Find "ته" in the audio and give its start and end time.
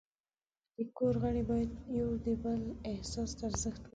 3.37-3.43